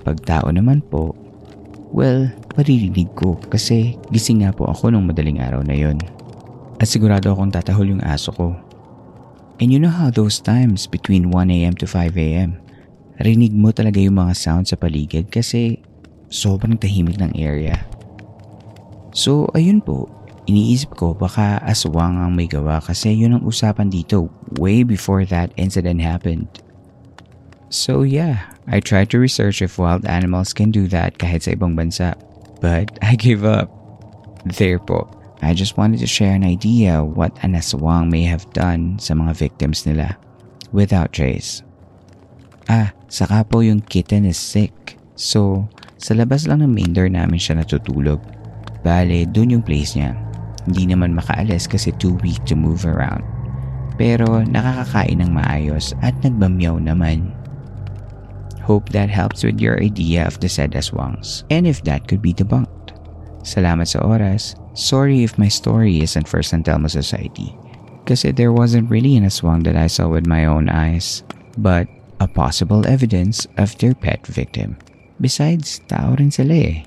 Pag 0.01 0.25
tao 0.25 0.49
naman 0.49 0.81
po, 0.89 1.13
well, 1.93 2.25
maririnig 2.57 3.13
ko 3.13 3.37
kasi 3.53 4.01
gising 4.09 4.49
nga 4.49 4.57
po 4.57 4.65
ako 4.65 4.89
nung 4.89 5.05
madaling 5.05 5.45
araw 5.45 5.61
na 5.61 5.77
yon. 5.77 6.01
At 6.81 6.89
sigurado 6.89 7.37
akong 7.37 7.53
tatahol 7.53 7.93
yung 7.93 8.01
aso 8.01 8.33
ko. 8.33 8.57
And 9.61 9.69
you 9.69 9.77
know 9.77 9.93
how 9.93 10.09
those 10.09 10.41
times 10.41 10.89
between 10.89 11.29
1am 11.29 11.77
to 11.85 11.87
5am, 11.87 12.57
rinig 13.21 13.53
mo 13.53 13.77
talaga 13.77 14.01
yung 14.01 14.17
mga 14.17 14.33
sound 14.33 14.73
sa 14.73 14.81
paligid 14.81 15.29
kasi 15.29 15.85
sobrang 16.33 16.81
tahimik 16.81 17.21
ng 17.21 17.37
area. 17.37 17.77
So 19.13 19.53
ayun 19.53 19.85
po, 19.85 20.09
iniisip 20.47 20.99
ko 20.99 21.15
baka 21.15 21.63
aswang 21.63 22.19
ang 22.19 22.35
may 22.35 22.51
gawa 22.51 22.83
kasi 22.83 23.15
yun 23.15 23.39
ang 23.39 23.45
usapan 23.47 23.91
dito 23.91 24.27
way 24.59 24.83
before 24.83 25.23
that 25.27 25.55
incident 25.55 26.03
happened. 26.03 26.49
So 27.73 28.03
yeah, 28.03 28.53
I 28.69 28.85
tried 28.85 29.09
to 29.15 29.23
research 29.23 29.63
if 29.63 29.79
wild 29.79 30.05
animals 30.05 30.53
can 30.53 30.71
do 30.71 30.87
that 30.93 31.17
kahit 31.17 31.47
sa 31.47 31.55
ibang 31.57 31.79
bansa. 31.79 32.19
But 32.61 32.99
I 33.03 33.17
gave 33.17 33.47
up. 33.47 33.71
There 34.43 34.83
po, 34.83 35.07
I 35.39 35.55
just 35.55 35.79
wanted 35.79 36.03
to 36.03 36.11
share 36.11 36.35
an 36.35 36.43
idea 36.43 36.99
what 37.07 37.31
an 37.47 37.55
aswang 37.55 38.11
may 38.11 38.27
have 38.27 38.43
done 38.51 38.99
sa 38.99 39.15
mga 39.15 39.39
victims 39.39 39.87
nila 39.87 40.19
without 40.75 41.15
trace. 41.15 41.63
Ah, 42.67 42.91
saka 43.07 43.47
po 43.47 43.63
yung 43.63 43.83
kitten 43.87 44.27
is 44.27 44.39
sick. 44.39 44.99
So, 45.15 45.71
sa 46.03 46.19
labas 46.19 46.51
lang 46.51 46.67
ng 46.67 46.75
main 46.75 46.91
door 46.91 47.07
namin 47.07 47.39
siya 47.39 47.63
natutulog. 47.63 48.19
Bale, 48.83 49.27
dun 49.31 49.55
yung 49.55 49.63
place 49.63 49.95
niya. 49.95 50.19
Hindi 50.67 50.95
naman 50.95 51.19
makaalis 51.19 51.67
kasi 51.67 51.91
too 51.99 52.15
weak 52.23 52.39
to 52.47 52.55
move 52.55 52.87
around. 52.87 53.25
Pero 53.99 54.47
nakakakain 54.47 55.21
ng 55.21 55.35
maayos 55.35 55.93
at 56.01 56.15
nagbamyaw 56.23 56.79
naman. 56.79 57.35
Hope 58.63 58.95
that 58.95 59.11
helps 59.11 59.43
with 59.43 59.59
your 59.59 59.83
idea 59.83 60.23
of 60.23 60.39
the 60.39 60.47
said 60.47 60.73
aswangs 60.79 61.43
and 61.51 61.67
if 61.67 61.83
that 61.83 62.07
could 62.07 62.23
be 62.23 62.31
debunked. 62.31 62.95
Salamat 63.43 63.91
sa 63.91 64.07
oras. 64.07 64.55
Sorry 64.79 65.27
if 65.27 65.35
my 65.35 65.51
story 65.51 66.01
isn't 66.01 66.31
for 66.31 66.47
San 66.47 66.63
Telmo 66.63 66.87
Society. 66.87 67.51
Kasi 68.07 68.31
there 68.31 68.55
wasn't 68.55 68.91
really 68.91 69.19
an 69.19 69.27
aswang 69.27 69.67
that 69.67 69.75
I 69.75 69.91
saw 69.91 70.07
with 70.07 70.31
my 70.31 70.47
own 70.47 70.71
eyes. 70.71 71.27
But 71.59 71.91
a 72.23 72.31
possible 72.31 72.87
evidence 72.87 73.51
of 73.59 73.75
their 73.83 73.99
pet 73.99 74.23
victim. 74.31 74.79
Besides, 75.19 75.83
tao 75.91 76.15
rin 76.15 76.31
sila 76.31 76.55
eh. 76.55 76.79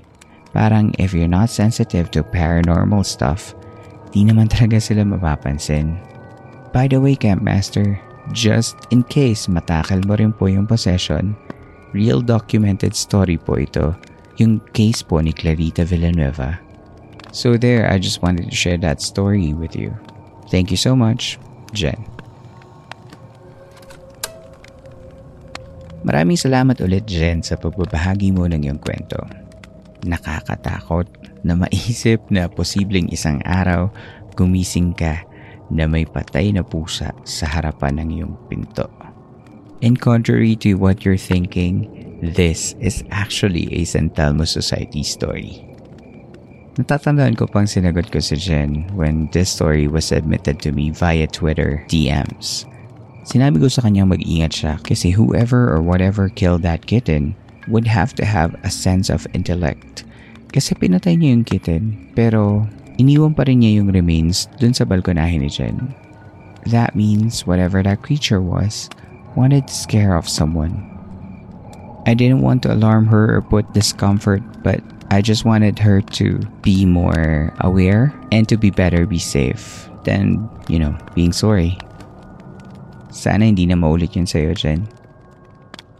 Parang 0.56 0.96
if 0.96 1.12
you're 1.12 1.28
not 1.28 1.52
sensitive 1.52 2.08
to 2.16 2.24
paranormal 2.24 3.04
stuff, 3.04 3.52
di 4.16 4.24
naman 4.24 4.48
talaga 4.48 4.80
sila 4.80 5.04
mapapansin. 5.04 6.00
By 6.72 6.88
the 6.88 6.96
way, 6.96 7.20
Campmaster, 7.20 8.00
just 8.32 8.80
in 8.88 9.04
case 9.04 9.44
matakal 9.44 10.00
mo 10.08 10.16
rin 10.16 10.32
po 10.32 10.48
yung 10.48 10.64
possession, 10.64 11.36
real 11.92 12.24
documented 12.24 12.96
story 12.96 13.36
po 13.36 13.60
ito, 13.60 13.92
yung 14.40 14.64
case 14.72 15.04
po 15.04 15.20
ni 15.20 15.36
Clarita 15.36 15.84
Villanueva. 15.84 16.56
So 17.28 17.60
there, 17.60 17.92
I 17.92 18.00
just 18.00 18.24
wanted 18.24 18.48
to 18.48 18.56
share 18.56 18.80
that 18.80 19.04
story 19.04 19.52
with 19.52 19.76
you. 19.76 19.92
Thank 20.48 20.72
you 20.72 20.80
so 20.80 20.96
much, 20.96 21.36
Jen. 21.76 22.00
Maraming 26.08 26.40
salamat 26.40 26.80
ulit, 26.80 27.04
Jen, 27.04 27.44
sa 27.44 27.60
pagbabahagi 27.60 28.32
mo 28.32 28.48
ng 28.48 28.64
iyong 28.64 28.80
kwento 28.80 29.45
nakakatakot 30.04 31.08
na 31.46 31.56
maisip 31.56 32.20
na 32.28 32.50
posibleng 32.50 33.08
isang 33.08 33.40
araw 33.46 33.88
gumising 34.36 34.92
ka 34.92 35.24
na 35.72 35.88
may 35.88 36.06
patay 36.06 36.52
na 36.52 36.62
pusa 36.62 37.14
sa 37.26 37.46
harapan 37.48 38.02
ng 38.02 38.08
iyong 38.20 38.34
pinto. 38.46 38.86
And 39.80 40.00
contrary 40.00 40.56
to 40.64 40.76
what 40.80 41.04
you're 41.04 41.20
thinking, 41.20 41.88
this 42.22 42.72
is 42.80 43.04
actually 43.12 43.68
a 43.76 43.84
San 43.84 44.08
Telmo 44.10 44.48
Society 44.48 45.04
story. 45.04 45.60
Natatandaan 46.76 47.40
ko 47.40 47.48
pang 47.48 47.64
sinagot 47.64 48.12
ko 48.12 48.20
si 48.20 48.36
Jen 48.36 48.84
when 48.92 49.32
this 49.32 49.48
story 49.48 49.88
was 49.88 50.04
submitted 50.04 50.60
to 50.60 50.76
me 50.76 50.92
via 50.92 51.24
Twitter 51.24 51.80
DMs. 51.88 52.68
Sinabi 53.24 53.58
ko 53.58 53.68
sa 53.72 53.82
kanya 53.82 54.04
mag-ingat 54.04 54.52
siya 54.52 54.72
kasi 54.84 55.10
whoever 55.10 55.72
or 55.72 55.80
whatever 55.80 56.28
killed 56.28 56.62
that 56.62 56.84
kitten 56.84 57.32
would 57.68 57.86
have 57.86 58.14
to 58.14 58.24
have 58.24 58.54
a 58.62 58.70
sense 58.70 59.10
of 59.10 59.26
intellect. 59.34 60.04
Kasi 60.54 60.74
pinatay 60.78 61.18
niya 61.18 61.36
yung 61.36 61.44
kitten, 61.44 61.84
pero 62.14 62.64
iniwan 62.96 63.36
pa 63.36 63.44
rin 63.44 63.60
niya 63.60 63.82
yung 63.82 63.92
remains 63.92 64.48
dun 64.56 64.72
sa 64.72 64.86
balkonahe 64.86 65.36
ni 65.36 65.50
Jen. 65.50 65.94
That 66.66 66.96
means 66.96 67.46
whatever 67.46 67.82
that 67.82 68.02
creature 68.02 68.40
was, 68.40 68.90
wanted 69.36 69.68
to 69.68 69.74
scare 69.74 70.16
off 70.16 70.26
someone. 70.26 70.74
I 72.06 72.14
didn't 72.14 72.42
want 72.42 72.62
to 72.62 72.72
alarm 72.72 73.06
her 73.10 73.36
or 73.36 73.42
put 73.42 73.66
discomfort, 73.74 74.42
but 74.62 74.80
I 75.10 75.22
just 75.22 75.44
wanted 75.44 75.78
her 75.78 76.00
to 76.18 76.38
be 76.62 76.86
more 76.86 77.54
aware 77.60 78.14
and 78.30 78.48
to 78.48 78.56
be 78.56 78.70
better 78.70 79.06
be 79.06 79.18
safe 79.18 79.90
than, 80.02 80.48
you 80.68 80.78
know, 80.78 80.96
being 81.14 81.32
sorry. 81.32 81.78
Sana 83.10 83.46
hindi 83.46 83.66
na 83.66 83.74
maulit 83.74 84.14
yun 84.14 84.26
sa'yo, 84.26 84.54
Jen. 84.54 84.86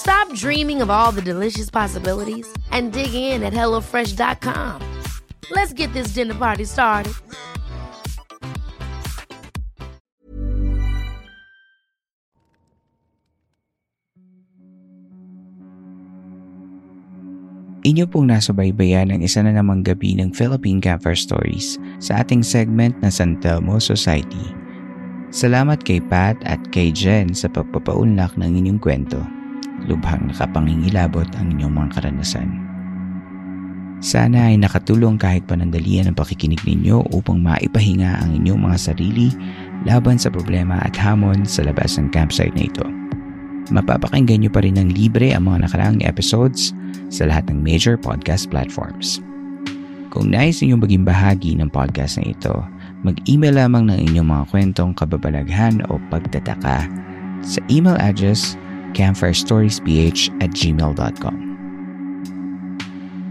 Stop 0.00 0.32
dreaming 0.32 0.80
of 0.80 0.88
all 0.88 1.12
the 1.12 1.20
delicious 1.20 1.68
possibilities 1.68 2.48
and 2.72 2.88
dig 2.88 3.12
in 3.12 3.44
at 3.44 3.52
HelloFresh.com. 3.52 4.80
Let's 5.52 5.76
get 5.76 5.92
this 5.92 6.16
dinner 6.16 6.32
party 6.32 6.64
started. 6.64 7.12
Inyo 17.80 18.08
pong 18.08 18.32
nasubaybayan 18.32 19.12
ang 19.12 19.20
isa 19.20 19.44
na 19.44 19.52
namang 19.56 19.84
gabi 19.84 20.16
ng 20.16 20.32
Philippine 20.32 20.80
Campfire 20.80 21.16
Stories 21.16 21.76
sa 22.00 22.24
ating 22.24 22.40
segment 22.40 22.96
na 23.04 23.12
San 23.12 23.36
Telmo 23.40 23.76
Society. 23.76 24.52
Salamat 25.28 25.84
kay 25.84 26.00
Pat 26.00 26.40
at 26.48 26.60
kay 26.72 26.88
Jen 26.88 27.36
sa 27.36 27.48
pagpapaunlak 27.52 28.36
ng 28.40 28.52
inyong 28.64 28.80
kwento. 28.80 29.39
Lubhang 29.88 30.28
nakapangingilabot 30.28 31.28
ang 31.38 31.56
inyong 31.56 31.72
mga 31.72 31.88
karanasan. 31.96 32.48
Sana 34.00 34.48
ay 34.48 34.56
nakatulong 34.56 35.20
kahit 35.20 35.44
panandalian 35.44 36.08
ang 36.08 36.16
pakikinig 36.16 36.60
ninyo 36.64 37.04
upang 37.12 37.44
maipahinga 37.44 38.24
ang 38.24 38.32
inyong 38.32 38.64
mga 38.64 38.78
sarili 38.80 39.28
laban 39.84 40.16
sa 40.16 40.32
problema 40.32 40.80
at 40.80 40.96
hamon 40.96 41.44
sa 41.44 41.60
labas 41.68 42.00
ng 42.00 42.08
campsite 42.08 42.56
na 42.56 42.64
ito. 42.64 42.84
Mapapakinggan 43.68 44.40
nyo 44.40 44.50
pa 44.50 44.64
rin 44.64 44.80
ng 44.80 44.96
libre 44.96 45.36
ang 45.36 45.52
mga 45.52 45.68
nakaraang 45.68 46.00
episodes 46.00 46.72
sa 47.12 47.28
lahat 47.28 47.52
ng 47.52 47.60
major 47.60 48.00
podcast 48.00 48.48
platforms. 48.48 49.20
Kung 50.10 50.32
nais 50.32 50.58
ninyong 50.58 50.82
maging 50.82 51.04
bahagi 51.04 51.54
ng 51.60 51.68
podcast 51.70 52.18
na 52.18 52.32
ito, 52.32 52.56
mag-email 53.04 53.54
lamang 53.54 53.84
ng 53.86 54.10
inyong 54.10 54.28
mga 54.32 54.44
kwentong 54.48 54.90
kababalaghan 54.96 55.84
o 55.92 56.00
pagtataka 56.08 56.88
sa 57.44 57.60
email 57.68 58.00
address 58.00 58.56
campfirestoriesph 58.92 60.30
at 60.42 60.50
gmail.com. 60.54 61.36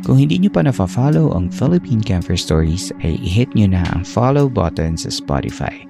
Kung 0.08 0.18
hindi 0.18 0.42
nyo 0.42 0.50
pa 0.50 0.66
na-follow 0.66 1.36
ang 1.38 1.54
Philippine 1.54 2.02
Campfire 2.02 2.40
Stories 2.40 2.90
ay 3.06 3.20
i-hit 3.22 3.54
nyo 3.54 3.70
na 3.70 3.86
ang 3.94 4.02
follow 4.02 4.50
button 4.50 4.98
sa 4.98 5.14
Spotify 5.14 5.86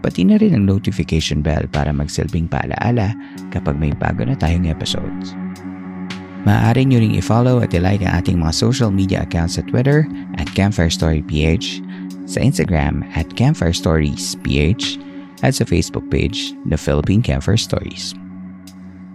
pati 0.00 0.24
na 0.24 0.40
rin 0.40 0.56
ang 0.56 0.64
notification 0.64 1.44
bell 1.44 1.68
para 1.70 1.92
magsilbing 1.92 2.48
paalaala 2.48 3.12
kapag 3.52 3.76
may 3.76 3.92
bago 3.92 4.24
na 4.24 4.34
tayong 4.34 4.66
episodes. 4.66 5.36
Maaari 6.48 6.88
nyo 6.88 7.04
ring 7.04 7.20
i-follow 7.20 7.60
at 7.60 7.76
i-like 7.76 8.00
ang 8.00 8.24
ating 8.24 8.40
mga 8.40 8.56
social 8.56 8.88
media 8.88 9.28
accounts 9.28 9.60
sa 9.60 9.62
Twitter 9.68 10.08
at 10.40 10.48
Campfire 10.56 10.88
Story 10.88 11.20
PH, 11.20 11.84
sa 12.24 12.40
Instagram 12.40 13.04
at 13.12 13.28
Campfire 13.36 13.76
Stories 13.76 14.40
PH, 14.40 14.96
at 15.44 15.52
sa 15.56 15.68
Facebook 15.68 16.08
page 16.08 16.56
na 16.64 16.80
Philippine 16.80 17.20
Campfire 17.20 17.60
Stories. 17.60 18.16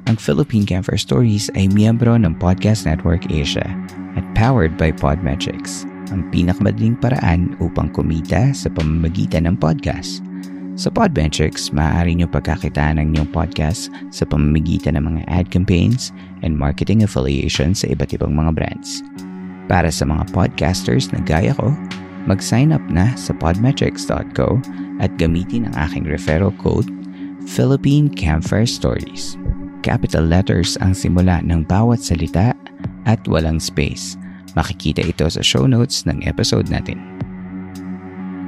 Ang 0.06 0.22
Philippine 0.22 0.70
Campfire 0.70 1.02
Stories 1.02 1.50
ay 1.58 1.66
miyembro 1.74 2.14
ng 2.14 2.38
Podcast 2.38 2.86
Network 2.86 3.26
Asia 3.34 3.66
at 4.14 4.22
powered 4.38 4.78
by 4.78 4.94
Podmetrics, 4.94 5.82
ang 6.14 6.22
pinakamadaling 6.30 6.94
paraan 7.02 7.58
upang 7.58 7.90
kumita 7.90 8.54
sa 8.54 8.70
pamamagitan 8.70 9.50
ng 9.50 9.58
podcast. 9.58 10.22
Sa 10.78 10.94
Podmetrics, 10.94 11.74
maaari 11.74 12.14
nyo 12.14 12.30
pagkakitaan 12.30 13.02
ng 13.02 13.18
inyong 13.18 13.32
podcast 13.34 13.90
sa 14.14 14.30
pamamagitan 14.30 14.94
ng 14.94 15.10
mga 15.10 15.22
ad 15.26 15.50
campaigns 15.50 16.14
and 16.46 16.54
marketing 16.54 17.02
affiliations 17.02 17.82
sa 17.82 17.90
iba't 17.90 18.14
ibang 18.14 18.38
mga 18.38 18.54
brands. 18.54 19.02
Para 19.66 19.90
sa 19.90 20.06
mga 20.06 20.30
podcasters 20.30 21.10
na 21.10 21.18
gaya 21.26 21.58
ko, 21.58 21.74
mag-sign 22.30 22.70
up 22.70 22.84
na 22.94 23.10
sa 23.18 23.34
podmetrics.co 23.34 24.62
at 25.02 25.10
gamitin 25.18 25.66
ang 25.66 25.76
aking 25.90 26.06
referral 26.06 26.54
code 26.62 26.94
Philippine 27.50 28.06
Campfire 28.14 28.70
Stories. 28.70 29.34
Capital 29.86 30.26
letters 30.26 30.82
ang 30.82 30.98
simula 30.98 31.46
ng 31.46 31.62
bawat 31.70 32.02
salita 32.02 32.58
at 33.06 33.22
walang 33.30 33.62
space. 33.62 34.18
Makikita 34.58 35.06
ito 35.06 35.30
sa 35.30 35.46
show 35.46 35.70
notes 35.70 36.10
ng 36.10 36.26
episode 36.26 36.74
natin. 36.74 36.98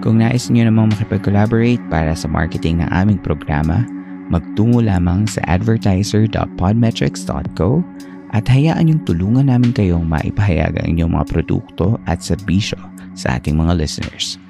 Kung 0.01 0.17
nais 0.17 0.49
niyo 0.49 0.65
namang 0.65 0.97
makipag-collaborate 0.97 1.77
para 1.93 2.17
sa 2.17 2.25
marketing 2.25 2.81
ng 2.81 2.89
aming 2.89 3.21
programa, 3.21 3.85
magtungo 4.33 4.81
lamang 4.81 5.29
sa 5.29 5.45
advertiser.podmetrics.co 5.45 7.69
at 8.33 8.49
hayaan 8.49 8.89
yung 8.89 9.05
tulungan 9.05 9.53
namin 9.53 9.77
kayong 9.77 10.09
maipahayag 10.09 10.73
ang 10.81 10.89
inyong 10.89 11.21
mga 11.21 11.37
produkto 11.37 12.01
at 12.09 12.25
serbisyo 12.25 12.81
sa 13.13 13.37
ating 13.37 13.53
mga 13.53 13.77
listeners. 13.77 14.41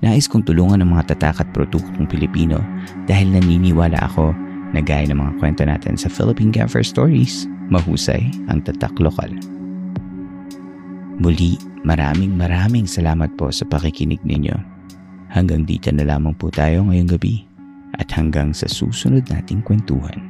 Nais 0.00 0.24
kong 0.24 0.48
tulungan 0.48 0.80
ng 0.80 0.88
mga 0.88 1.12
tatak 1.12 1.44
at 1.44 1.52
produktong 1.52 2.08
Pilipino 2.08 2.64
dahil 3.04 3.28
naniniwala 3.28 4.00
ako 4.08 4.32
na 4.70 4.80
gaya 4.82 5.06
ng 5.10 5.18
mga 5.18 5.32
kwento 5.42 5.62
natin 5.66 5.98
sa 5.98 6.06
Philippine 6.06 6.54
Camper 6.54 6.86
Stories, 6.86 7.50
mahusay 7.70 8.30
ang 8.46 8.62
tatak 8.62 8.94
lokal. 9.02 9.30
Muli, 11.20 11.60
maraming 11.84 12.32
maraming 12.38 12.88
salamat 12.88 13.28
po 13.36 13.52
sa 13.52 13.68
pakikinig 13.68 14.22
ninyo. 14.24 14.56
Hanggang 15.30 15.68
dito 15.68 15.92
na 15.92 16.06
lamang 16.06 16.34
po 16.34 16.48
tayo 16.48 16.86
ngayong 16.88 17.10
gabi 17.18 17.44
at 18.00 18.08
hanggang 18.14 18.56
sa 18.56 18.66
susunod 18.70 19.26
nating 19.28 19.60
kwentuhan. 19.62 20.29